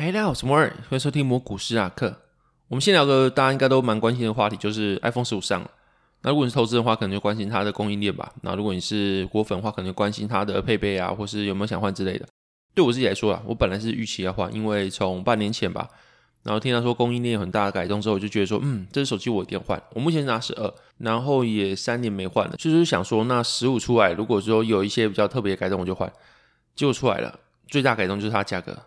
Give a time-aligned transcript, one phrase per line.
[0.00, 2.14] 嗨，大家好，我是摩尔，欢迎收听摩股史塔克。
[2.68, 5.68] 我们先聊个大家应该都蛮关心的话题，就是 iPhone 十五上了。
[6.22, 8.32] 那如果你是投资的话，可能就关心它的供应链吧。
[8.42, 12.24] 那如果你是果粉的话，可能就关心它的配备啊，或是有没有想换之类的。
[12.76, 15.88] 对我自己来说啊，我本来是预期要换，因为从半年前吧，
[16.44, 19.82] 然后听到说供应链有很大的改动之后，我就觉得说，嗯，这支手机我一定要换。
[19.94, 26.08] 我目前拿十二，然后也三年没换了，就是想说，那十五出来，如果说有一些比较特别的改动，我就换。
[26.76, 28.78] 结果出来了，最大改动就是它价格。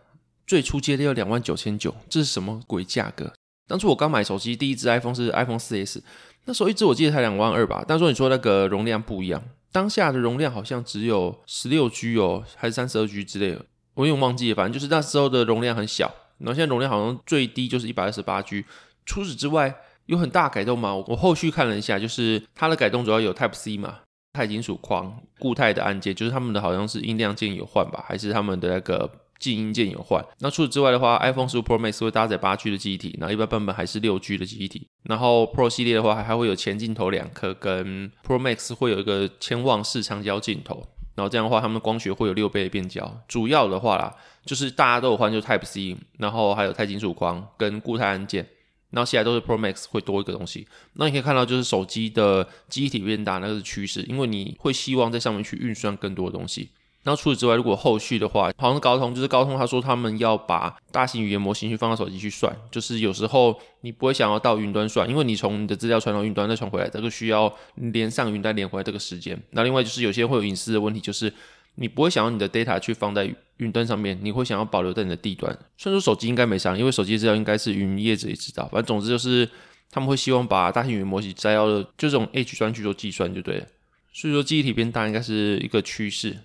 [0.45, 3.31] 最初接的要两万九千九，这是什么鬼价格？
[3.68, 6.02] 当初我刚买手机，第一支 iPhone 是 iPhone 4S，
[6.44, 7.86] 那时候一支我记得才两万二吧。
[7.88, 14.56] 但是说你说那个容量不一样，当下的容量好像只有十六 G 哦，还是三十二 G 之类的，我有忘记了。
[14.56, 18.66] 反正就是那时候的容量很小，然后现在容量好像最低就是一百二十八 G。
[19.05, 19.73] 除此之外，
[20.08, 20.94] 有很大改动吗？
[20.94, 24.00] 我后续看了一下，就是它的改动主要有 Type C 嘛，
[24.33, 29.09] 钛金属框、固态的按键，就是他们的好像是音量键有换吧，还是他们的那个。
[29.42, 34.88] 静音键有换，那除此之外的话，iPhone 15 Pro Max 会搭载八 G 的记忆体，然后一般版本还是六 G 的记忆体。
[35.03, 40.86] 然后 Pro 系列的话，还会有前镜头两颗，跟 Pro Max 会有一个千望式长焦镜头。
[41.16, 43.20] 然后这样的话，它们的光学会有六倍的变焦。
[43.28, 48.48] 主要的话啦，就是大家都有换，就是 Type C，然后还有钛金属框跟固态按键。
[48.92, 50.67] 然后现在都是 Pro Max 会多一个东西。
[50.94, 56.70] 那你可以看到，就是手机的记忆体变大，那个是趋势，因为你会希望在上面去运算更多的东西。
[57.03, 69.42] 那除此之外，如果后续的话，好像是高通，就是高通他说他们要把大型语言模型去放到手机去算，就是有时候你不会想要到云端算，因为你从你的资料传到云端再传回来，这个需要连上云端连回来这个时间。
[69.52, 71.33] 那另外就是有些会有隐私的问题，就是
[71.76, 73.27] 你不会想要你的 data 去放在
[73.58, 75.52] 云端上面，你会想要保留在你的地端。
[75.77, 79.49] 虽然说手机应该没啥，因为手机资料应该是云业者也知道，反正总之就是
[79.89, 83.65] 他们会希望把大型语言模型摘要的就这种 H 端去做计算就对了。
[84.14, 86.37] 所以说记忆体变大应该是一个趋势。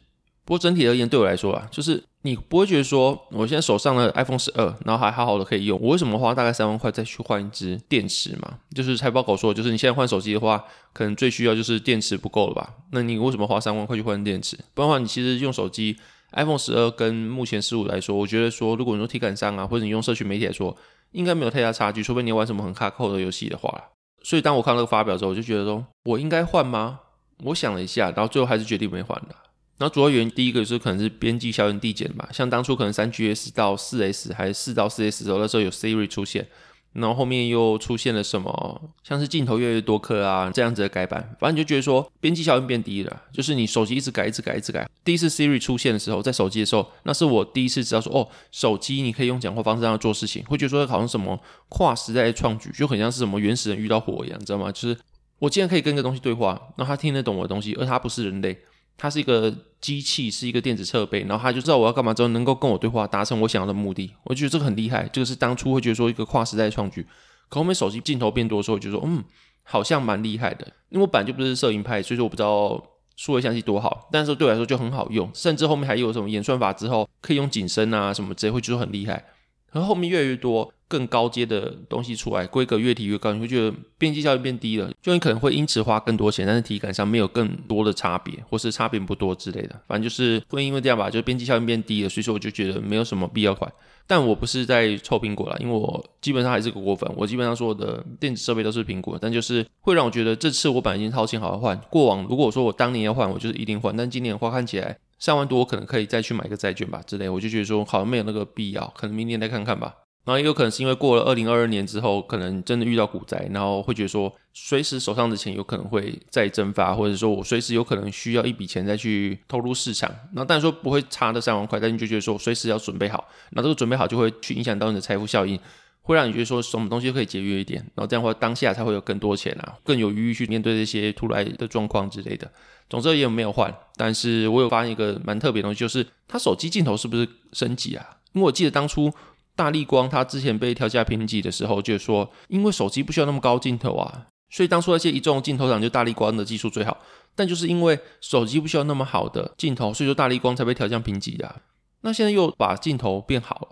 [0.47, 8.55] 不过整体而言，对我来说啊，就是你不会觉得说，我现在手上的 iPhone 十二，然后还好好的可以用，我为什么花大概三万块再去换一支电池嘛？
[8.73, 12.75] 就是财报狗说，就是你现在换手机的话，可能最需要就是电池不够了吧？
[12.93, 14.57] 那你为什么花三万块去换电池？
[14.73, 15.97] 不然的话，你其实用手机
[16.33, 20.77] iPhone 十二跟目前十五来说，我觉得说，如果你说体感上啊，或者你用社群媒体来说，
[21.11, 23.83] 应该没有太大差距，除非你玩什么很卡扣的游戏的话。
[24.23, 27.01] 所以当我看到这个发表之后，我就觉得说，我应该换吗？
[27.45, 29.35] 我想了一下，然后最后还是决定没换的。
[29.79, 36.47] 然后主要原因，第一个就是可能是边际效应递减吧，像当初可能三 GS 到四 S 还是四到四 S 的时候，那时候有 Siri 出现，
[36.95, 44.89] 然后后面又出现了什么，像是镜头越来越多颗啊这样子的改版，反正你就觉得说边际效应变低了，就是你手机一直改，一直改，一直改。
[45.05, 51.39] 第一次 Siri 出现的时候，在手机的时候，那是我第一次知道说，哦，手机你可以用讲话方式让它做事情，会觉得说好像什么
[51.69, 54.73] 跨时代的创举，就很像是什么原始人遇到火一样，你知道吗？
[54.73, 54.97] 就是
[55.39, 58.59] 我竟然可以跟一个东西对话，那他听得懂我的东西，而他不是人类。
[58.97, 64.11] 它是一个机器，是一个电子设备，然后它就知道我要干嘛之后，能够跟我对话，达成我想要的目的。
[64.25, 67.07] 我觉得这个很厉害，这个是当初会觉得说一个跨时代创举。
[67.49, 69.23] 可后面手机镜头变多的时候，我就说嗯，
[69.63, 70.67] 好像蛮厉害的。
[70.89, 72.83] 因为我本来就不是摄影派，所以说我不知道
[73.17, 75.31] 数位相机多好，但是对我来说就很好用。
[75.35, 79.25] 甚至后面还有什么演算法之后可以用景深啊什么之类，会觉得很厉害。
[79.73, 80.73] 然后后面越来越多。
[80.89, 89.81] 更高阶的东西出来，规格越提越高，你会觉得边际效应变低了，就你可能会因此花更多钱，但是体感上没有更多的差别，或是差别不多之类的。
[89.87, 93.71] 反正就是会因为这样吧，就边际效应变低了，所以说我就觉得没有什么必要换。
[94.09, 101.77] 但我不是在臭苹果啦，因为我基本上还是个果粉，我基本上所有的电子设备都是苹果，但就是会让我觉得这次我本来已经掏钱好好换。
[101.91, 109.93] 过往如果说我当年要换，我就是一定换，但今年的话看起来三万多，我可能可以再去买个债券吧之类，我就觉得说好像没有那个必要，可能明年再看看吧。
[110.27, 120.11] 然后也有可能是因为过了二零二二年之后，可能真的遇到股灾，然后会觉得说，随时手上的钱有可能会再蒸发，或者说我随时有可能需要一笔钱再去投入市场。
[120.33, 123.29] 然后但是说不会差那三万块，但你就觉得说随时要准备好。
[123.51, 125.57] 那这个准备好就会去影响到你的财富效应，
[126.03, 127.81] 会让你觉得说什么东西可以节约一点。
[127.95, 132.51] 然后这样的话当下才会有更多钱啊，更有余裕去面对这些突来的状况之类的。
[132.91, 138.05] 总之也有没有换，但是我有发现一个蛮特别的东西，就是它手机镜头是不是升级啊？
[138.33, 139.13] 因为我记得当初。
[139.57, 146.99] 大力光，它之前被调价评级的时候，就说因为手机不需要那么高镜头啊，所以当初那些一众镜头厂就大力光的技术最好。
[147.35, 151.57] 但就是因为手机不需要那么好的镜头，所以说大力光才被调降评级的。
[152.03, 153.69] 那现在又把镜头变好了，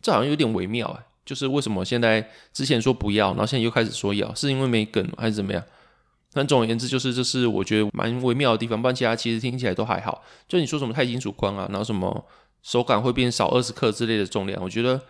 [0.00, 1.06] 这好像有点微妙哎。
[1.26, 5.62] 就是为什么现在之前说不要，然后现在又开始说要，是因为没梗还是怎么样？
[6.32, 8.80] 但总而言之，就是这是我觉得蛮微妙的地方。
[8.80, 10.22] 不然其他其实听起来都还好。
[10.48, 12.24] 就你说什么钛金属框啊，然后什么
[12.62, 15.00] 手感会变少二十克之类的重量，我觉得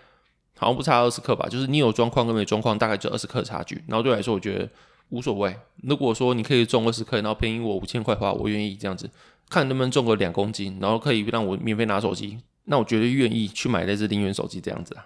[0.57, 1.49] 好像不差二十克吧。
[1.49, 3.83] 就是你有装框跟没装框，大概就二十克差距。
[3.87, 4.69] 然后对我来说，我觉得
[5.09, 5.57] 无所谓。
[5.83, 9.11] 如果说你可以中二十克，然后便宜我五千块的话，我愿意这样子。
[9.49, 15.05] 看能不能中个两公斤，然后可以让我免费拿手机，那我绝对愿意去买那只零元手机这样子啊。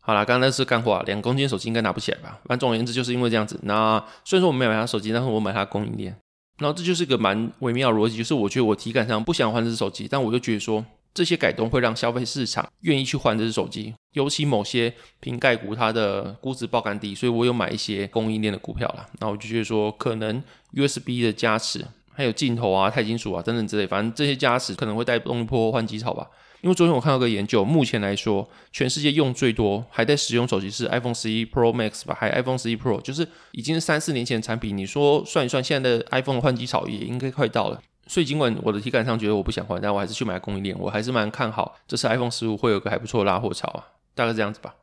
[0.00, 2.38] 好啦，刚刚那是干话，两公斤手机应该拿不起来吧？
[2.44, 3.58] 反正总而言之，就是因为这样子。
[3.64, 6.16] 那虽然说我没有买他手机，但是我买他供应链。
[6.58, 10.84] 然后这就是一个蛮微妙的逻辑，就是我觉得我体感上不想换这只手机，但我又觉得说
[11.14, 19.06] 这些改动会让消费市场愿意去换这只手机，尤其某些瓶盖股它的估值爆干低，所以我有买一些供应链的股票啦。
[19.20, 20.42] 那我就觉得说，可能
[20.74, 26.26] USB 的加持，还有镜头啊、钛金属啊等等之类，反正这些加持可能会带动一波换机潮吧。
[26.62, 34.74] 因为昨天我看到个研究，目前来说，全世界用最多还在使用手机是 iPhone 11 Pro Max 吧，还 iPhone 11 Pro，就是已经是三四年前的产品。
[34.74, 37.80] 你说算一算，现在的 iPhone 的换机潮也应该快到了。
[38.06, 43.84] 所以尽管我的体感上觉得我不想换，但我还是去买供应链，我还是蛮看好这次 iPhone 15会有个还不错的拉货潮啊，
[44.14, 44.74] 大概这样子吧。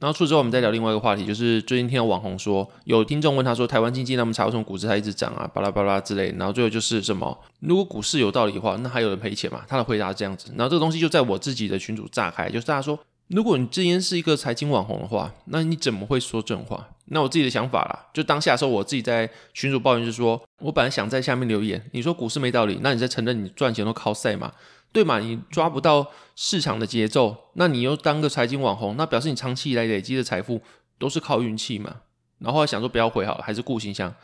[0.00, 5.50] 然后除此之外，我们再聊另外一个话题，就是最近听到网红说，有听众问他说，台湾经济那么差，为什么股市还一直涨啊？
[5.52, 6.32] 巴拉巴拉之类。
[6.38, 9.64] 然后最后就是什么，如果股市有道理的话，那还有人赔钱吗？
[9.66, 10.52] 他的回答是这样子。
[10.56, 12.96] 然后这个东西就在我自己的群组炸开，就是大家说，
[13.28, 16.88] 如果你之前是一个财经网红的话，那你怎么会说这种话？
[17.10, 24.52] 那我自己的想法啦，就当下的时候，我自己在群主抱怨，就是说我本来想在下面留言，你说股市没道理，那你在承认你赚钱都靠赛嘛？
[24.92, 25.18] 对嘛？
[25.18, 30.62] 你抓不到市场的节奏，那你又当个财经网红，那表示你长期以来累积的财富
[30.98, 31.96] 都是靠运气嘛？
[32.38, 34.14] 然后后来想说不要回好了，还是顾形象。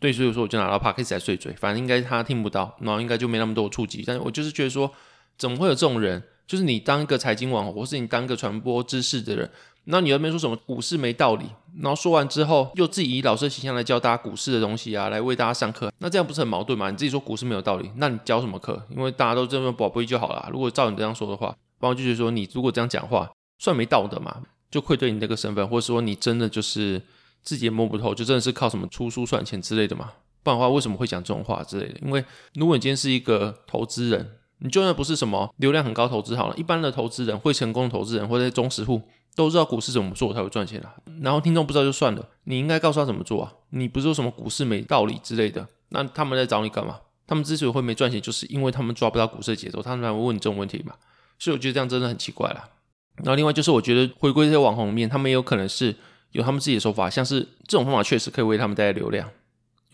[0.00, 4.02] 对，所以说我就拿到 Podcast 来碎嘴，反正应该他听不到，然后应该就没那么多触及。
[4.06, 4.90] 但是我就是觉得说，
[5.36, 6.22] 怎么会有这种人？
[6.46, 9.50] 就是你当一个财经网红，或是你当一个传播知识的人。
[9.86, 11.44] 那你又没说什么股市没道理，
[11.78, 16.90] 然后说完之后又自己以老师的形象来教大家股市的东西啊，来为大家上课，那这样不是很矛盾吗？
[16.90, 18.82] 你自己说股市没有道理，那你教什么课？
[18.88, 20.48] 因为大家都这么宝贝就好了。
[20.50, 21.48] 如果照你这样说的话，
[21.80, 27.02] 然后就觉得说你如果这样讲话，算没道德嘛，就愧对你这个身份，或者说你真的就是
[27.42, 30.12] 自己也摸不透，就真的是靠什么出书赚钱之类的嘛？
[30.42, 32.00] 不然的话为什么会讲这种话之类的？
[32.00, 32.24] 因为
[32.54, 39.02] 如果你今天是一个投资人，你就算不是什么流量很高投资好了，一般的投资人会成功的投资人或者忠实户。
[39.36, 43.52] 都知道股市怎么做才会赚钱啊，然后听众不知道就算了，你应该告诉他怎么做啊。
[43.70, 47.00] 你不是说什么股市没道理之类的，那他们在找你干嘛？
[47.26, 50.94] 他们之所以会没赚钱，就是因为他们抓不到股市的节奏，他们才会问你这种问题嘛。
[51.36, 52.68] 所以我觉得这样真的很奇怪啦。
[53.16, 55.92] 然后另外就是我觉得回归这些网红面，他们也有可能是
[56.30, 59.28] 有他们自己的手法，像是这种方法确实可以为他们带来流量。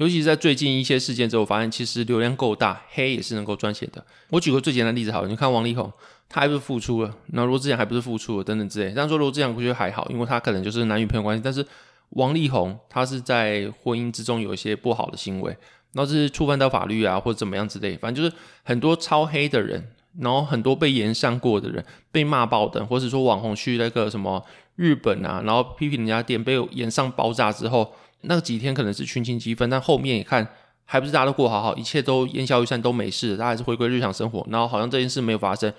[0.00, 4.02] 尤其是在最近一些事件之后，发现其实流量够大，黑也是能够赚钱的。
[4.30, 5.92] 我举个最简单的例子好了，你看王力宏，
[6.26, 8.90] 他还不是复出了，那罗志祥还不是复出了，等等之类。
[8.94, 11.42] 这样说罗志祥不觉得还好，因为他可能就是男女朋友关系。
[11.44, 11.62] 但是
[12.10, 15.54] 王力宏他是在婚姻之中有一些不好的行为，
[15.92, 17.94] 然后是触犯到法律啊，或者怎么样之类。
[17.98, 19.86] 反正就是很多超黑的人，
[20.18, 24.42] 然后很多被延上过的人被骂爆的，或者说网红去那个什么
[24.76, 27.92] 日本啊，然后批评人家店被延上爆炸之后。
[28.22, 30.46] 那几天可能是群情激愤，但后面一看，
[30.84, 35.72] 还不是大家都过好好，一切都烟消云散，都没事，大家还是回归日常生活，然后好像这件事没有发生，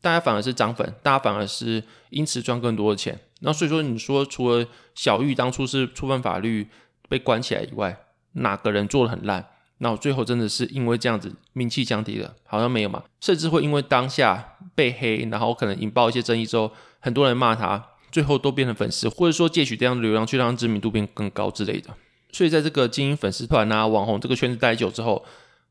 [0.00, 3.18] 大家反而是涨粉，大家反而是因此赚更多的钱。
[3.40, 6.68] 那所以说，你说除了小玉当初是触犯法律
[7.08, 7.96] 被关起来以外，
[8.32, 9.46] 哪个人做的很烂？
[9.78, 13.02] 那我最后真的是因为这样子名气降低了，好像没有嘛？
[13.20, 17.86] 甚至会因为当下被黑，然后可能引爆一些争议之后，很多人骂他。
[18.10, 21.90] 最后都变成粉丝，或者说借取这样的流量去让知名度变更高之类的。
[22.32, 25.24] 所以在这个经营粉丝团啊、网红这个圈子待久之后，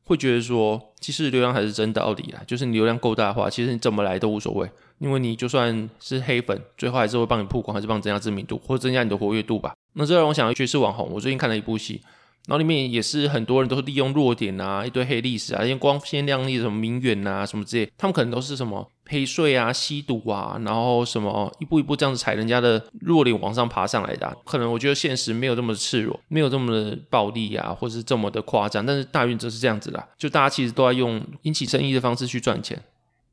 [0.04, 2.42] 会觉得说，其实流量还是真道理啊。
[2.46, 9.74] 就是你流量够大的话，其实你怎么来都无所谓，因为你就算是黑粉，最后还是会帮你曝光，还是帮你增加知名度，或者增加你的活跃度吧。
[9.94, 12.00] 那这让我想到爵士网红，我最近看了一部戏。
[12.46, 24.36] 然后里面也是很多人都是利用弱点啊，一堆黑历史啊，一些光鲜亮丽的什么名媛啊什么之类，他们可能都是什么陪睡啊、吸毒啊，然后什么一步一步这样子踩人家的弱点往上爬上来的。
[24.44, 32.80] 可能我觉得现实没有这么赤裸，没有这么的暴力啊，或是这么的夸张，但是大运则是这样子的，就大家其实都在用引起争议的方式去赚钱。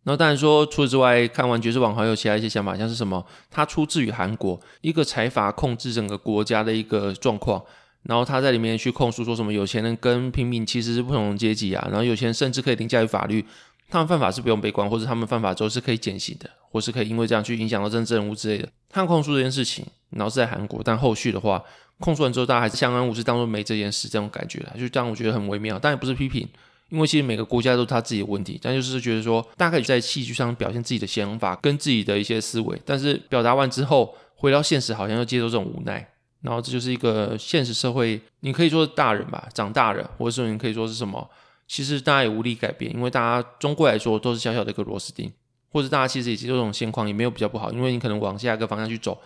[0.03, 7.63] 然后当然说除此之外，看完爵士网还有其他一些想法，像是什么，他出自于韩国一个财阀控制整个国家的一个状况。
[8.03, 13.45] 然后他在里面去控诉说什么有钱人跟平民其实是不同阶级啊，然后有钱人甚至可以凌驾于法律，
[13.89, 18.67] 他们犯法是不用被关，或者他们犯法之后是可以减刑的，或是可以因为这样去影响到政治人物之类的。
[18.89, 21.63] 他控诉这件事情，然后是在韩国，但后续的话
[22.00, 26.48] 控诉完之后，大家还是相安无事，当做没这件事，这种感觉啦，就这样我觉得很微妙，当然不是批评，
[26.89, 36.05] 因为其实每个国家都是他自己的问题，但就是觉得说，大概在戏剧上表现自己的想法跟自己的一些思维，但是表达完之后，回到现实好像又接受这种无奈，
[36.43, 41.27] 然后这就是一个现实社会，你可以说是大人吧，长大人，或者说你可以说是什么，
[41.67, 45.33] 其实大家也无力改变，因为大家终归来说都是小小的一个螺丝钉，
[45.71, 49.19] 或者大家其实也接受这种现况，也没有比较不好，因为你可能往下一个方向去走。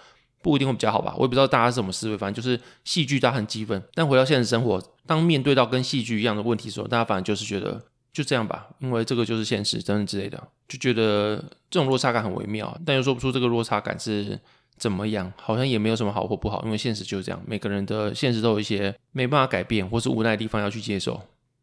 [0.44, 7.82] 不一定会比较好吧，我也不知道大家是什么思维，反正就是戏剧大家很激愤，但回到现实生活，当面对到跟戏剧一样的问题的时候，大家反而就是觉得
[8.14, 14.40] 就这样吧，因为这个就是现实等等之类的，就觉得这种落差感很微妙，但又说不出这个落差感是
[14.78, 21.20] 怎么样，好像也没有什么好或不好，因为现实就是这样，每个人的现实都有一些没办法改变或是无奈的地方要去接受。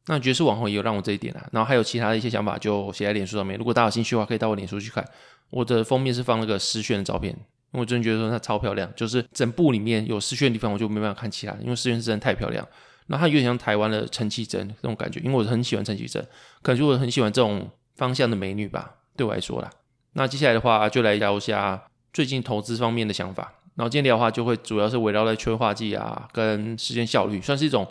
[0.07, 5.03] 那爵士网红也有让我这一点啊，然后还有其他的一些想法就写在脸书上面，如果大家有兴趣的话，可以到我脸书去看，
[5.51, 7.35] 我的封面是放那个诗轩的照片。
[7.71, 12.65] 我真的觉得说它超漂亮，就是整部里面有诗轩的地方，我就没办法看其他的，因为诗轩是真的太漂亮。
[13.07, 16.25] 那它有点像台湾的陈绮贞那种感觉，因为我很喜欢陈绮贞，
[16.63, 19.71] 可能我很喜欢这种方向的美女吧，对我来说啦。
[20.13, 21.83] 那接下来的话，就来聊一下
[22.15, 23.53] 最近投资方面的想法。
[23.75, 27.87] 然后今天聊的话，就会主要是围绕在催化剂啊，跟时间效率，算是一种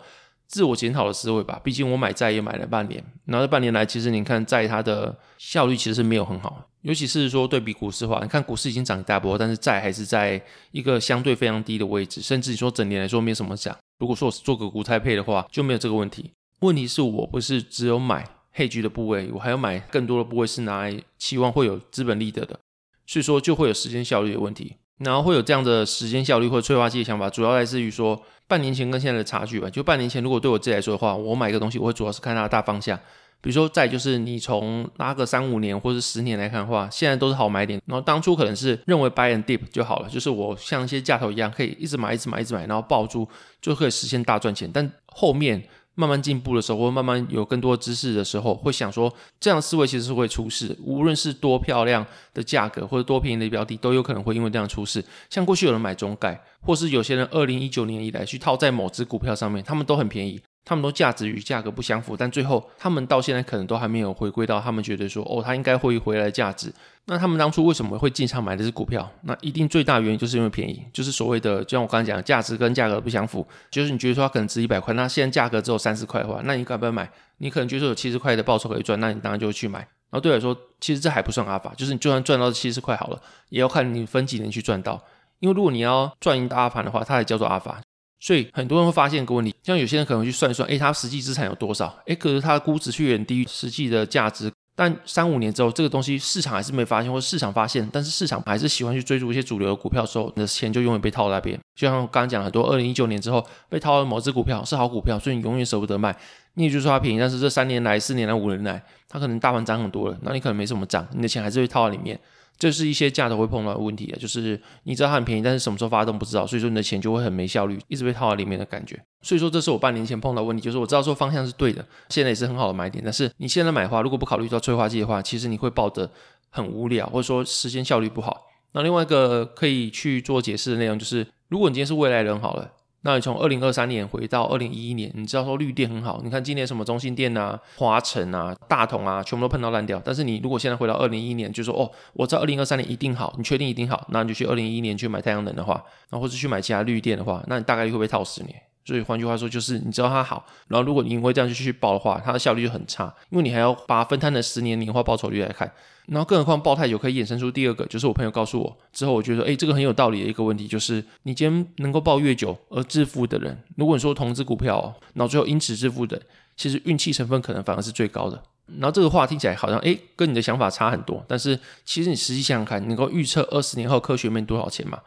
[0.46, 1.60] 自我检讨的思维吧。
[1.62, 6.66] 毕竟我买债也买了半年，然后这半年来，其实你看债它的效率其实是没有很好。
[6.80, 10.40] 尤其是说对比股市的话，你看股市已经涨一大波，但是债还是在
[10.70, 13.76] 一个相对非常低的位置，甚至你说整年来说没什么涨。
[13.98, 16.30] 如果说我是做个股债配的话，就没有这个问题。
[16.60, 18.26] 问题是我不是只有买
[18.56, 22.58] hedge 的部位，我还要买更多的部位是拿来期望会有资本利得的，
[23.06, 24.76] 所以说就会有时间效率的问题。
[24.98, 29.68] 然后会有这样的时间效率或催化剂的想法，主要来自于说半年前跟现在的差距吧。
[29.68, 32.96] 就半年前，如果对我自己来说的话，我买一个东西，我会主要是看它的大方向。
[33.40, 37.82] 比如说，再就是你从拉个三五年或者十年来看的话，现在都是好买点。
[37.86, 43.28] 然后当初可能是认为 buy and dip 就好了，就是我像一些价头一样，可以一直买、一直买、一直买，然后抱住
[43.60, 44.70] 就可以实现大赚钱。
[44.72, 45.62] 但后面
[45.94, 50.76] 慢慢进步的时候，或慢慢有更多知识的时候，会想说，这样思维其实是会出事。
[50.82, 55.04] 无论是多漂亮的价格或者多便宜的标的，都有可能会因为这样出事。
[55.30, 60.40] 像过去有人买中概，或是有些人二零一九年以来去套在某只股票上面，他们都很便宜。
[60.64, 66.72] 他们都价值与价格不相符，但最后他们到现在可能都还没有回归到他们觉得说，哦，他应该会回来价值。
[67.06, 69.06] 那他们当初为什么会进场买的是股票？
[69.24, 73.46] 那一定最大原因就是因为便宜，就是所谓的，就像我刚才讲，价值跟价格不相符。
[73.70, 77.10] 就是你觉得说它可能值一百块，那现在价格只有三十块的话，那你敢不敢买？
[77.38, 79.80] 你可能觉得有七十块的报酬可以赚，那你当然就会去买。
[79.80, 85.04] 然后对我来说，其实这还不算阿法，就是你就算赚到七十块好了，也要看你分几年去赚到。
[85.40, 87.82] 因为如果你要赚一大阿盘的话，它才叫做阿法。
[88.24, 91.94] 所以很多人会发现一个问题，像有些人可能去算一算，诶，他实际资产有多少？
[92.06, 94.50] 诶，可是他的估值却远低于实际的价值。
[94.74, 101.60] 但三五年之后，这个东西市场还是没发现，或者市场发现，但是市场还是喜欢去追逐一些主流的股票的时候，你的钱就永远被套在那边。
[101.76, 106.16] 就像我刚刚讲，很多二零一九年之后被套了某只股票是好股票，所以你永远舍不得卖。
[106.54, 112.18] 你也就说它便宜，但是这三年来、四年来、五年来，它可能大盘涨很多了，那你可能没什么涨，你的钱还是会套在里面。
[112.56, 118.98] 这是一些价投会碰到的问题的，就是你知道它很便宜，但是什么时候发动不知道，所以说你的钱就会很没效率，一直被套在里面的感觉。
[119.22, 126.10] 所以说这是我半年前碰到问题，就是我知道说方向是对的，现在也是很好的买点，但是你现在买的话，如果不考虑到催化剂的话，其实你会抱得
[126.50, 128.46] 很无聊，或者说时间效率不好。
[128.72, 132.70] 那另外一个可以去做解释的内容就是，如果你今天是未来人好了。
[133.06, 140.00] 那你从二零二三年回到二零一一年，你知道说绿电很好，你看今年什么中兴电啊、华城啊、大同啊，全部都碰到烂掉。
[140.02, 145.74] 但是你如果现在回到二零一一年，就说哦，我知道二零二三年一定好，你确定一定好，那你就去二零一一年去买太阳能的话，
[146.08, 148.54] 然后或者去买其他绿电的话，那你大概率会被套十年。
[148.86, 155.70] 所以换句话说，就是你知道它好，然后如果你因为这样就去报的话，它的效率就很差，因为你还要把分摊的十年年化报酬率来看，
[156.06, 166.20] 然后更何况报太久可以衍生出第二个，就是我朋友告诉我之后，我觉得诶，这个很有道理的一个问题，就是你今天能够报越久而致富的人，如果你说同资股票哦，然后最后因此致富的，
[166.56, 168.42] 其实运气成分可能反而是最高的。
[168.66, 174.98] 然后这个话听起来好像诶，跟你的想法差很多，但是其实你实际想想看，能够预测二十年后科学面多少钱嘛？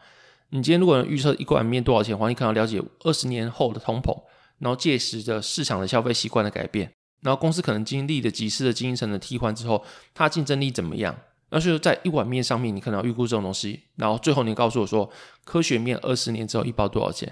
[0.50, 4.16] 你今天如果能预测一罐面多少钱的话，你可能要了解二十年后的通膨，
[4.58, 9.84] 然后届时的市场的消费习惯的改变，然后公司可能经历了几次的经营层的替换之后，
[10.14, 11.16] 它竞争力怎么样？
[11.50, 15.10] 那所以说在一碗面上面，你可能要预估这种东西，然后最后你告诉我说，
[15.44, 17.28] 科学面二十年之后一包多少钱？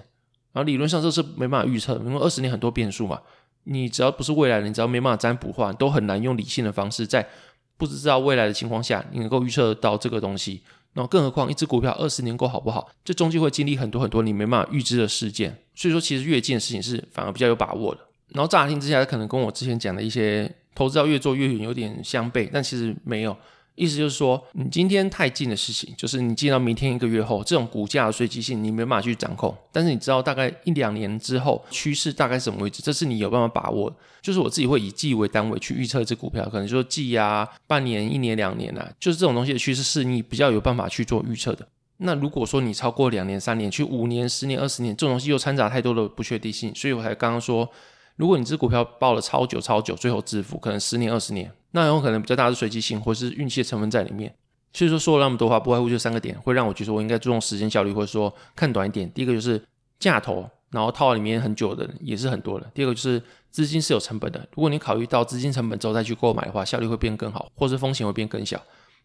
[0.52, 3.20] 然后理论上这是没办法预测，因为二十年很多变数嘛。
[3.64, 7.28] 你只要不是未来人，你只要没办法占卜的话，都很难用理性的方式，在
[7.76, 10.62] 不知道未来的情况下，你能够预测到这个东西。
[10.94, 12.88] 然后，更何况一只股票二十年够好不好？
[13.04, 15.62] 这中间会经历很多很多你没办法预知的事件。
[15.74, 18.00] 所以说，其实越近的事情是反而比较有把握的。
[18.32, 23.36] 然后乍听之下，可能跟我之前讲的一些投资要越做越远有点相悖，但其实没有。
[23.76, 29.54] 意思就是说，你今天太近的事情，就是你进到明天一个月后，这种股价的随机性你没办法去掌控。
[29.70, 33.94] 但是你知道大概一两年之后趋势大概什么位置，这是你有办法把握。
[34.22, 41.68] 就是我自己会以季为单位去预测一只股票，可能说季啊、半年、一年、两年啊，就是这种东西的趋势是你比较有办法去做预测的。
[41.98, 47.70] 那如果说你超过两年、三年，去五年、十年、二十年，这种东西又掺杂太多的不确定性，所以我才刚刚说，
[48.16, 54.34] 如果你这股票抱了超久、超久，最后致富，可能十年、二十年，那有可能比较大的随机性或是运气的成分在里面。
[54.72, 59.10] 所以说说了那么多话，不外乎就三个点，会让我觉得我应该注重时间效率，或者说看短一点。
[59.12, 59.62] 第一个就是
[59.98, 62.70] 价投，然后套里面很久的也是很多的。
[62.74, 68.62] 第二个就是资金是有成本的，如果你考虑到资金成本之后再去购买的话，效率会变更好，或是风险会变更小。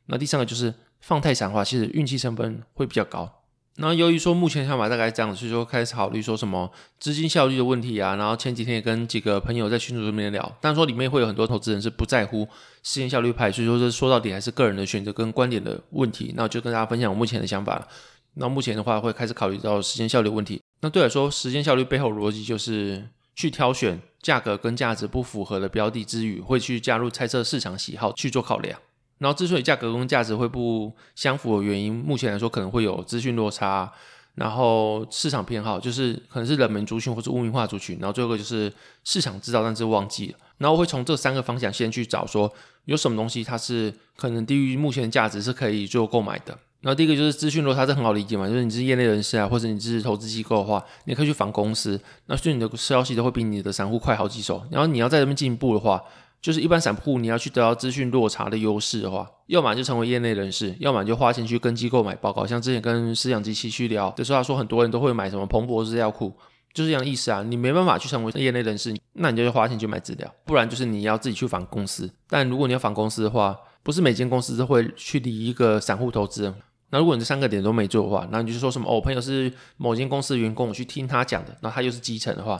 [0.07, 3.40] 那第三个就是放太散的话，其实运气成分会比较高。
[3.77, 8.15] 那由于说目前想法大概这样，所以说开始考虑说什么资金效率的问题啊。
[8.15, 12.47] 然后前几天也跟几个朋友在群组里面聊，但说里面会有很多投资人是不在乎
[12.83, 16.33] 时间效率派，所以说这说到底还是个人的选择跟观点的问题。
[16.35, 17.87] 那我就跟大家分享我目前的想法。
[18.35, 20.61] 那目前的话会开始考虑到时间效率问题。
[20.81, 28.79] 那对来说，时间效率背后逻辑就是去挑选价格跟价值不符合的标的之余，会去加入猜测市场喜好去做考量。
[29.21, 33.91] 然后，之所以价格跟价值会不相符的原因，目前来说可能会有资讯落差，
[34.33, 38.73] 然后市场偏好，就是可能是冷门族群或者污名化族群，然后最后一个就是
[39.03, 40.37] 市场知道但是忘记了。
[40.57, 42.51] 然后我会从这三个方向先去找，说
[42.85, 46.57] 有什么东西它是可能低于目前的价值是可以做购买的。
[46.79, 54.65] 然后第一个就是资讯落差，这很好理解嘛，就是你是业内人士啊，或者你是投资机构的话，你可以去访公司，那所以你的消息都会比你的散户快好几手。
[54.71, 56.01] 然后你要在这边进步的话。
[56.41, 62.47] 就是一般散户，你要去得到资讯落差的优势的话，要么就成为业内人士，要么就花钱去跟机构买报告。
[62.47, 66.33] 像之前跟思想机器去聊的时候，他说很多人都会买什么彭博资料库，
[66.73, 67.43] 就是这样意思啊。
[67.43, 72.09] 你没办法去成为业内人士，那你就要花钱去买资料，不然就是你要自己去访公司。
[72.27, 76.55] 但如果你要访公司的话，不是每间公司都会去理一个散户投资人。
[76.89, 82.59] 那如果你这三个点都没做的话，那你就说什么哦，我朋友是某间公司的员工，我去听他讲的，那他又是基层的话。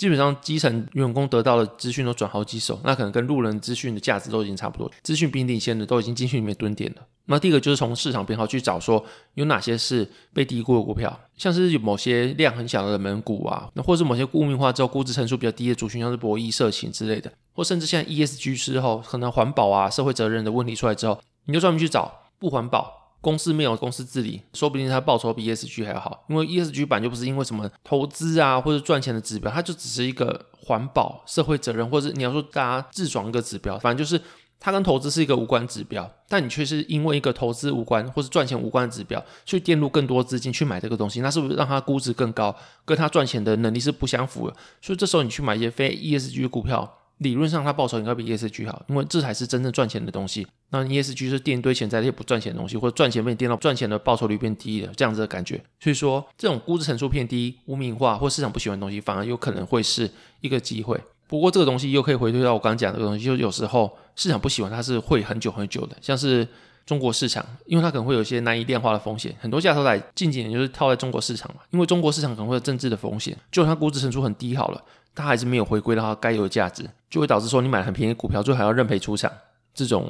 [0.00, 7.02] 基本上基层员工得到的资讯都转好几手，那可能跟路人资讯的价值都已经差不多，资讯比领先的都已经进去里面蹲点了。
[7.26, 9.04] 那第一个就是从市场偏好去找说
[9.34, 22.99] 有哪些是被低估的股票，像是有某些量很小的冷门股啊，那或者是某些污名化之后估值成数比较低的族群，像是博弈、色情之类的，或甚至现在 ESG 之后可能环保啊、社会责任的问题出来之后，你就专门去找不环保。
[23.20, 34.22] 公司没有公司治理，说不定它报酬比 ESG 还要好，因为 ESG 版就不是因为什么投资啊或者赚钱的指标，它就只是一个环保、社会责任，或者你要说大家自爽一个指标，反正就是
[34.58, 42.54] 它跟投资是一个无关指标，但你却是因为一个投资无关或者赚钱无关的指标，去垫入更多资金去买这个东西，那是不是让它估值更高，
[42.84, 44.56] 跟它赚钱的能力是不相符的？
[44.80, 46.96] 所以这时候你去买一些非 ESG 股票。
[47.20, 50.46] 理论上，它报酬应该比 ESG 好，因为这才是真正赚钱的东西。
[50.70, 55.62] 那 ESG 是垫一堆钱在那些不赚钱的东西，或者赚钱被你垫到赚钱的报酬率变低了，这样子的感觉。
[55.78, 60.98] 所以说，这种估值成数偏低、污名化或市场不喜欢的东西，反而有可能会是一个机会。
[61.28, 66.48] 不过，这个东西又可以回推到我刚刚讲的这个东西，就有时候市场不喜欢它是会很久很久的，像是
[66.86, 69.34] 中国市场，因为它可能会有一些难以量化的风险。
[69.40, 74.82] 很多价投在近几年就是套在中国市场嘛，因为中国市场可能会有政治的风险，就算它估值成数很低好了。
[75.12, 79.30] 它还是没有回归到它该有的价值，就会导致说你买很便宜的股票，最后还要认赔出场，
[79.74, 80.08] 这种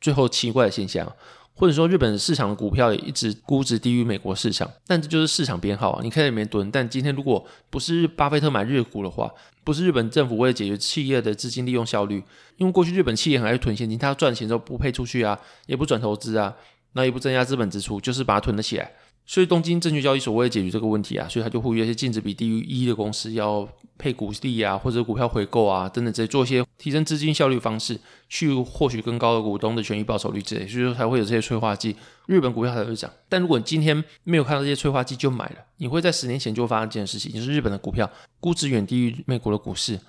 [0.00, 1.06] 最后奇怪的现象，
[1.54, 6.70] 或者说日本市场的股票也一直估值低于美国市场，但这就是市场偏好啊，你可以在里面蹲。
[6.70, 9.30] 但今天如果不是巴菲特买日股的话，
[9.68, 12.24] 不是日本政府为了解决企业的资金利用效率，
[12.56, 16.56] 因为过去日本企业很爱囤现金，它赚钱之后不配出去啊，也不转投资啊，
[16.94, 18.90] 那也不增加资本支出，就是把它囤了起来。
[19.28, 31.94] 所以东京证券交易所为了解决这个问题啊，所以他就呼吁一些净值比低于一的公司要配股利啊，或者股票回购啊等等，这些做一些提升资金效率方式，去获取更高的股东的权益报酬率之类，所以说才会有这些催化剂，
[32.26, 33.10] 日本股票才会涨。
[33.28, 38.10] 但如果你今天没有看到这些催化剂就买了，你会在十年前就发生这件事情，就是日本的股票
[38.40, 40.00] 估值远低于美国的股市，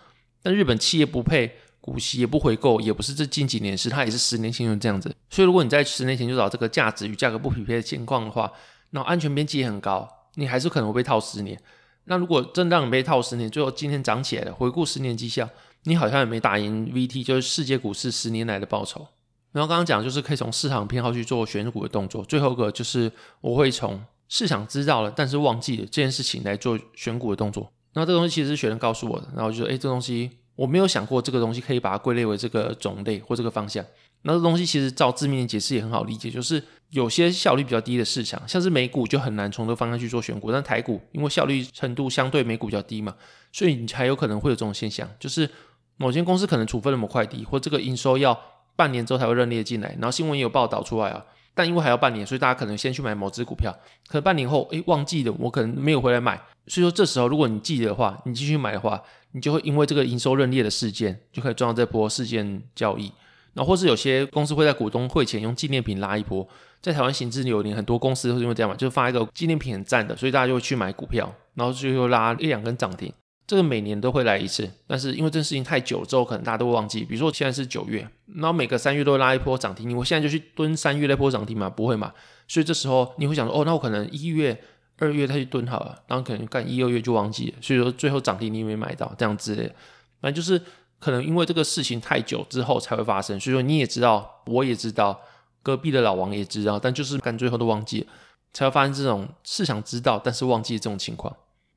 [0.41, 1.51] 但日本企业不配
[1.82, 5.13] 股息也不回购，也不是这近几年事，它也是十年前就这样子。
[5.29, 8.49] 所以如果你在十年前就找这个价值与价格不匹配的情况的话，
[8.91, 11.60] 那安全边际也很高，你还是可能会被套十年。
[12.06, 15.47] 那如果真让你被套十年，最后今天涨起来了，回顾十年绩效，
[15.84, 19.06] 你好像也没打赢 VT，就是世界股市十年来的报酬。
[19.52, 27.71] 然后刚刚讲就是可以从市场偏好去做选股的动作，最后一个就是我会从市场知道了但是忘记了这件事情来做选股的动作。
[27.93, 33.86] 那这个东西其实是学生告诉我的，然后就说，诶，这东西我没有想过这个东西可以把它归类为这个种类或这个方向。
[34.23, 36.63] 那这东西其实照字面解释也很好理解，就是。
[36.89, 43.15] 有些效率比较低的市场，像是美股就很难从这个方向去做选股，但台股因为效率程度相对美股比较低嘛，
[43.52, 45.49] 所以你才有可能会有这种现象，就是
[45.97, 48.39] 某间公司可能处分了某块地，或这个营收要
[48.75, 51.23] 半年之后才会认列进来，然后新闻也有报道出来啊。
[51.54, 53.71] 但因为还要半年，所以大家可能先去买某只股票，
[54.08, 56.39] 可能半年后，诶，忘记了，我可能没有回来买。
[56.67, 59.02] 所以说这时候，如果你记得的话，你继续买的话，
[59.34, 63.12] 你就会因为这个营收认列的事件，就可以赚到这波事件交易。
[63.54, 66.47] 然后或是有些公司会在股东会前用纪念品拉一波，
[66.82, 73.12] 在台湾行之有年，很多公司会因为这样嘛，就发一个纪念品很赞的，所以大家就会去买股票，然后就又拉一两根涨停。
[73.46, 77.04] 这个每年都会来一次，但是因为这事情太久之后，可能大家都会忘记。
[77.04, 81.68] 比如说现在是九月，然后每个三月都会拉一波涨停，你我现在就去蹲三月那波涨停嘛？
[81.68, 82.13] 不会嘛？
[82.48, 84.56] 所以这时候你会想说，哦，那我可能一月、
[84.98, 89.74] 二月再去蹲好了，然后可能干一、二月就忘记了，所以说最后涨停你也没买到，这样之类的。
[90.22, 90.62] 反正就是
[91.00, 95.20] 可能因为这个事情太久之后才会发生，所以说你也知道，我也知道，
[95.62, 98.08] 隔壁的老王也知道，但就是干最后都忘记了，
[98.54, 101.36] 才会发生这种市场知道但是忘记这种情况。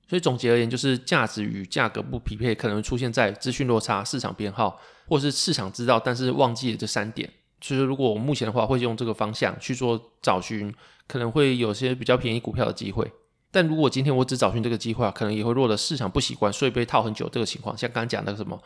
[0.09, 7.29] 所以总结而言，就是价值与价格不匹配，可能出现在资讯落差、市场编号，或是市场知道但是忘记了这三点。
[7.63, 10.75] 所以说，如果我目前的话，会用这个方向去做找寻，
[11.07, 13.11] 可能会有些比较便宜股票的机会。
[13.51, 17.77] 但如果今天我只找寻这个机会，可能也会落得市场不习惯，所以被套很久这个情况。
[17.79, 18.61] 像刚刚讲那个什么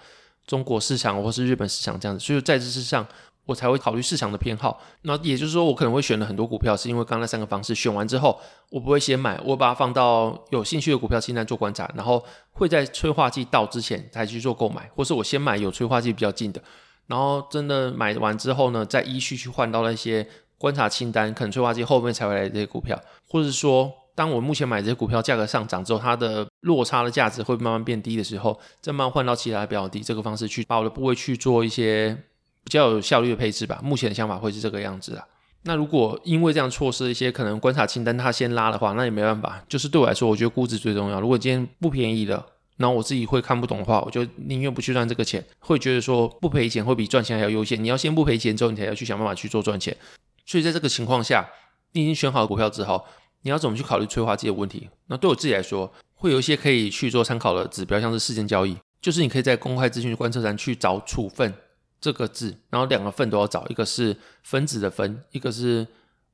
[0.47, 3.07] 中国市场或是日本市场这样子，所以在这之上。
[3.47, 8.39] 我才会考虑市场的偏好，那也就是说，我可能会选了很多股票，是因为刚刚那三个方式选完之后，
[8.71, 16.61] 我不会先买，我把它放到有兴趣的股票清单做观察，然后会在催化剂到之前才去做购买，或是我先买有催化剂比较近的，
[17.07, 20.27] 然后真的买完之后呢，再依序去换到那些
[20.59, 32.19] 观察清单，可能催化剂后面才会来这些股票，或者说，当我目前买这些股票价格上涨之后，它的落差的价值会慢慢变低的时候，再慢慢换到其他的标的，这个方式去把我的部位去做一些。
[32.67, 35.25] 比较有效率的配置吧，目前的想法会是这个样子啊。
[35.63, 39.63] 那如果因为这样错失一些可能观察清单它先拉的话，那也没办法。
[39.69, 41.21] 就是对我来说，我觉得估值最重要。
[41.21, 42.45] 如果今天不便宜了，
[42.77, 47.81] 然后我自己会看不懂的话，我就宁愿不去赚这个钱，会觉得说不赔钱会比赚钱还要优先。
[47.83, 49.97] 你要先不赔钱之后，你才要去想办法去做赚钱。
[50.45, 51.49] 所以在这个情况下，
[51.93, 53.05] 你已经选好了股票之后，
[53.43, 54.89] 你要怎么去考虑催化剂的问题？
[55.07, 61.53] 那对我自己来说，会有一些可以去做参考的指标，像是事件交易，就是你可以在公开资讯观测站去找处分。
[62.01, 65.87] 这个字，然后两个份都要找，一个是分子的分，一个是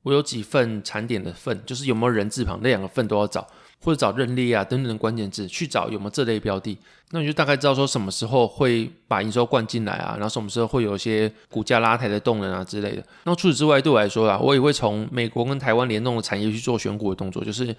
[0.03, 3.47] 我有几份产点的份，就是有没有人字旁，那两个份都要找，
[3.79, 6.77] 或者找认列啊等等的关键字去找有没有这类标的，
[7.11, 13.03] 那你就大概知道说什么时候会把营收灌进来啊，然后什么时候会有一些股价拉抬的动能啊之类的。
[13.23, 17.75] 那除此之外，对我来说啊，我也会从美国跟台湾联动的产业去做选股的动作，就是。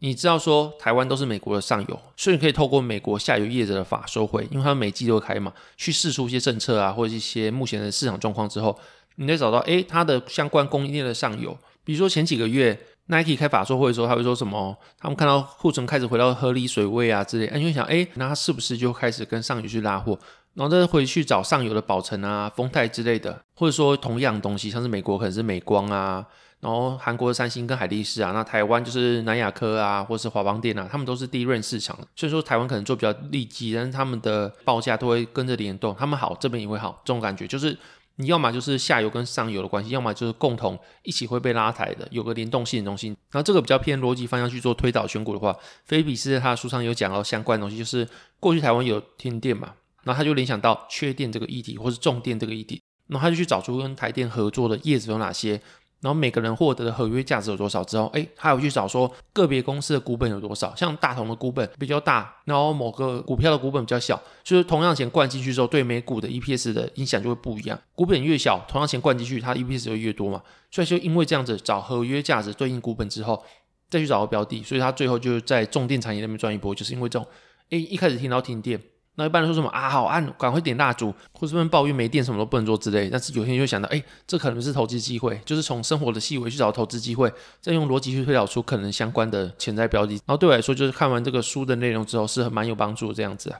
[0.00, 8.78] 你知道说台湾都是美国的上游，所以你可以透过美国下游业者的法收会，因为他们每季都会开嘛，去试出一些政策啊，或者一些目前的市场状况之后，
[9.16, 14.76] 你再找到诶它的相关供应链的上游，比如说前几个月 Nike 开法说会的时候，他会说什么？
[14.98, 20.16] 他们看到库存开始回到合理水位啊之类，你会想诶那他是不是就开始跟上游去拉货，
[20.54, 26.24] 然后再回去找上游的宝成啊、丰泰之类的，或者说同样东西，像是美国可能是美光啊。
[26.60, 37.78] 然后韩国的三星跟海力士啊，那台湾就是南亚科啊，或是华邦电啊，他们都是第一轮市场，所以说台湾可能做比较利基，但是他们的报价都会跟着联动，他们好这边也会好，这种感觉就是
[38.16, 43.06] 你要么就是下游跟上游的关系，要么就是共同一起会被拉抬的，有个联动性的东西。
[43.30, 48.08] 然后这个比较偏逻辑方向去做推导选股的话，菲比斯在他的书上有讲到相关的东西，就是
[48.40, 55.60] 过去台湾有停电嘛，然后他就联想到缺电这个议题，或是重电这个议题，然后他就去找出跟台电合作的业者有哪些。
[56.00, 67.76] 然后每个人获得的合约价值有多少之后，哎，还有去找说个别公司的股本有多少，像大同的股本比较大，然后某个股票的股本比较小，就是同样钱灌进去之后，对每股的 EPS 的影响就会不一样。
[67.94, 70.40] 股本越小，同样钱灌进去，它 EPS 就越多嘛。
[70.70, 73.42] 所以就因为这样子找合约价值对应股本之后，
[73.90, 77.26] 再去找个标的，所以他最后就在重电产业那边赚一波，就是因为这种，
[77.70, 78.80] 哎，一开始听到停电。
[79.18, 79.90] 那一般人说什么啊？
[79.90, 83.10] 好暗，赶快点蜡烛，或者是抱怨没电，什么都不能做之类。
[83.10, 90.12] 但是有些人就想到，哎，这可能是投资机会，就是从生活的细微去找投资机会，再用逻辑去推导出可能相关的潜在标的。
[90.14, 93.58] 然后对我来说，就是看完这个书的内容之后，是很蛮有帮助的这样子啊。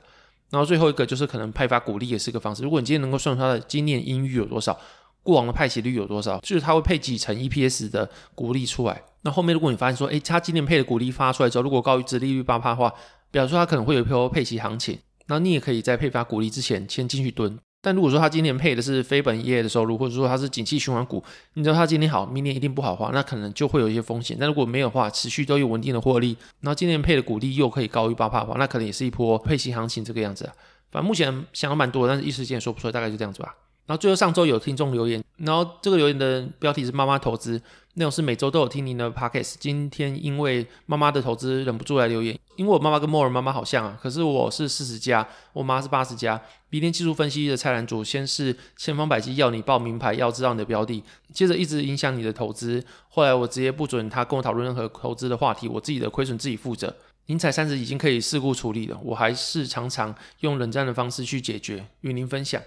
[0.49, 2.63] 然后最后一个就是可能派发股利也是个方式。
[2.63, 4.79] 如果你今天能够算出它的今年盈余有多少，
[5.23, 9.03] 过往的派息率有多少，就是它会配几成 EPS 的股利出来。
[9.23, 12.93] 那后面如果你发现说，哎，它今年配的股利发出来之后，如果高于殖利率八趴的话，
[13.29, 14.97] 表示说它可能会有一波配息行情。
[15.29, 24.35] 那你也可以在配发股利之前先进去蹲，但如果说他今年配的是非本业的收入，或者说他是景气循环股，你知道他今年好，明年一定不好的话，那可能就会有一些风险。
[24.39, 30.53] 但如果没有话，持续都有稳定的获利，然后今年配的股利又可以高于八趴的话，那可能也是一波配息行情这个样子啊。
[30.91, 33.55] 反正目前想的蛮多，但是一时间也说不出来，大概就这样子吧。
[33.89, 37.59] 然后最后上周有听众留言，然后这个留言的标题是妈妈投资，
[37.95, 39.55] 内容是每周都有听您的 podcast。
[39.59, 46.39] 今天因为妈妈的投资忍不住来留言，因为我妈妈跟莫尔妈妈好像啊，可是我是四十加，我妈是八十加。
[46.69, 52.85] 明天技术分析的蔡澜组先是千方百计要你报名牌，要知道你的标的，接着一直影响你的投资。
[53.07, 56.95] 后来我直接不准他跟我讨论任何投资的话题，我自己的亏损自己负责。
[57.25, 62.61] 您才三十已经可以事故处理了，我还是常常用冷战的方式去解决，与您分享。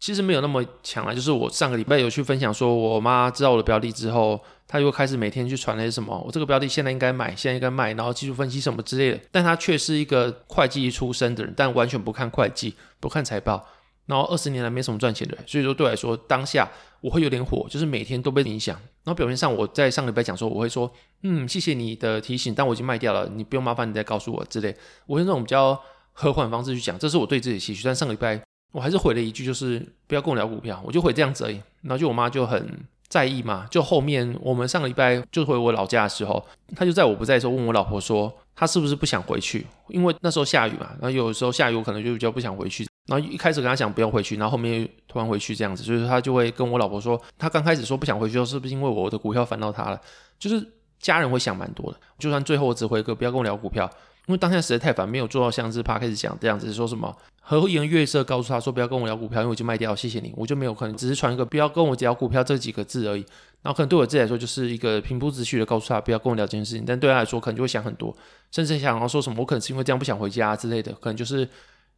[0.00, 9.20] 其实没有那么强了，就是我上个礼拜有去分享，说我妈知道我的标的之后，她又开始每天去传那些什么，我这个标的现在应该买，现在应该卖，然后技术分析什么之类的。
[9.32, 13.66] 但她却是一个会计出身的人，但完全不看会计，不看财报，
[14.06, 18.76] 然后二十年来没什么赚钱的，所以说对我来说，当下我会有点火，就是每天都被影响。
[19.02, 20.88] 然后表面上我在上个礼拜讲说，我会说，
[21.24, 24.76] 嗯，谢谢你的提醒，但我已经卖掉了，你不用麻烦你再告诉我之类。
[25.06, 25.80] 我用这种比较
[26.12, 27.82] 和缓方式去讲，这是我对自己的期许。
[27.84, 28.40] 但上个礼拜。
[28.72, 31.60] 我还是回了一句，就是不要跟我聊股票，我就回这样子而已。
[31.82, 32.78] 然后就我妈就很
[33.08, 36.44] 在意嘛，就后面我们上个礼拜就回我老家的时候，
[36.76, 39.66] 她就在我不在的时候问我老婆说，她是不是不想回去？
[39.88, 42.86] 因为那时候下雨嘛，然后有时候下雨我可能就比较不想回去。
[43.06, 49.98] 然后一开始跟她讲不用回去，然后后面突然回去这样子，所以她就会跟我老婆说，她刚开始说不想回去，是不是因为我的股票烦到她了？
[50.38, 50.62] 就是
[50.98, 53.90] 家人会想蛮多的，就算最后我只回个不要跟我聊股票。
[54.28, 63.24] 因为当下实在太烦，没有做到像是 Park 开始讲这样子，说什么和颜悦色告诉他说不要跟我聊股票，因为我就卖掉，谢谢你，我就没有可能只是传一个不要跟我聊股票这几个字而已。
[63.62, 68.14] 然后可能对我自己来说就是一个平铺直叙的告诉他不要跟我聊这件事情，但对他来说可能就会想很多，
[68.52, 71.48] 甚至想要说什么我可能是因为这样不想回家之类的，可能就是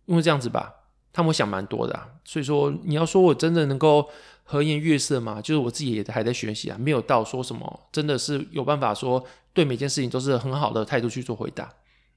[0.06, 0.72] 因为这样子吧，
[1.12, 2.06] 他们会想蛮多的啊。
[2.24, 4.08] 所以说你要说我真的能够
[4.44, 5.42] 和颜悦色吗？
[5.42, 11.68] 就是我自己也还在学习啊，没有到说什么真的是有办法说对每件事情都是很好的态度去做回答。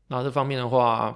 [0.08, 1.16] 那这方面的话，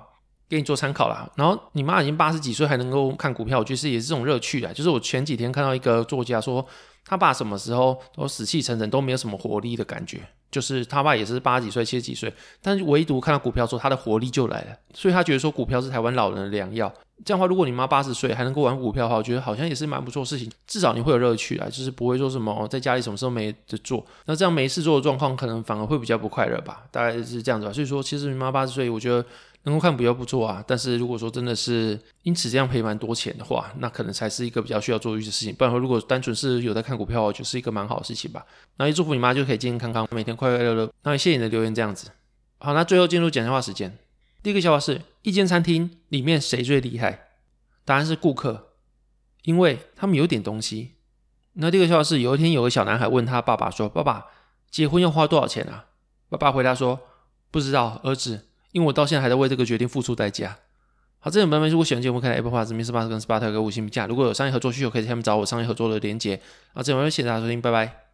[0.49, 1.29] 给你做参考啦。
[1.35, 4.71] 然后你妈已经八十几岁还能够看股票，我觉得是也是这种乐趣啊。
[4.73, 6.65] 就是我前几天看到一个作家说，
[7.07, 10.19] 他爸什么时候都死气沉沉，都没有什么活力的感觉。
[10.49, 14.77] 就是他爸也是八十几岁、七十几岁，但是唯独看到股票说，他的活力就来了。
[14.93, 16.91] 所以他觉得说股票是台湾老人的良药。
[17.25, 20.49] 这样的话，如果你妈八十岁还能够玩股票的话，我觉得好像也是蛮不错的事情。
[20.65, 24.05] 至少你会有乐趣啊，就是不会说什么在家里什么事都没得做。
[24.25, 26.83] 那这样没事做的状况，可能反而会比较不快乐吧。
[26.91, 27.73] 大概是这样子吧。
[27.73, 29.25] 所以说，其实你妈八十岁，我觉得
[29.67, 30.63] 能够看比较不错啊。
[30.65, 35.53] 但是如果说真的是因此这样赔蛮多钱的话，那可能才是一个比较需要做的事情。
[35.53, 38.45] 不然说，如果单纯是有在看股票，我觉得是一个蛮好的事情吧。
[38.77, 40.89] 那也祝福你妈就可以健健康康，每天快快乐乐。
[41.03, 42.09] 那也谢谢你的留言，这样子。
[42.59, 43.97] 好，那最后进入讲笑话时间。
[44.41, 47.27] 第一个笑话是一间餐厅里面谁最厉害？
[47.83, 48.69] 答案是顾客，
[49.43, 50.93] 因为他们有点东西。
[51.53, 54.27] 那第二个笑话是，有一天有个小男孩问他爸爸说：“爸爸，
[54.69, 55.85] 结婚要花多少钱啊？”
[56.29, 56.99] 爸爸回答说
[57.51, 60.57] ：“不知道，儿子，因为我到现在还在为这个决定付出代价。”
[61.19, 62.91] 好，这种版本如果喜欢节目，可以来 Apple Podcast、Mr.
[62.91, 64.05] Bus 跟 Spotify 给五星评价。
[64.05, 66.39] 如果有商业合作需求，可以在下面找我商业合作的连接。
[66.73, 68.06] 好，这种版本谢谢大家收听，拜拜。